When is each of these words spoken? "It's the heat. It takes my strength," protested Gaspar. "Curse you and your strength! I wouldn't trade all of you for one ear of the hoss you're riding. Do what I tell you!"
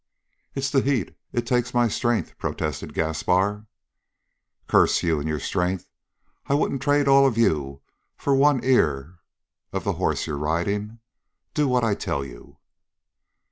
"It's 0.55 0.71
the 0.71 0.81
heat. 0.81 1.15
It 1.31 1.45
takes 1.45 1.75
my 1.75 1.87
strength," 1.87 2.35
protested 2.39 2.95
Gaspar. 2.95 3.67
"Curse 4.67 5.03
you 5.03 5.19
and 5.19 5.29
your 5.29 5.39
strength! 5.39 5.91
I 6.47 6.55
wouldn't 6.55 6.81
trade 6.81 7.07
all 7.07 7.27
of 7.27 7.37
you 7.37 7.83
for 8.17 8.33
one 8.35 8.63
ear 8.63 9.19
of 9.71 9.83
the 9.83 9.93
hoss 9.93 10.25
you're 10.25 10.39
riding. 10.39 10.97
Do 11.53 11.67
what 11.67 11.83
I 11.83 11.93
tell 11.93 12.25
you!" 12.25 12.57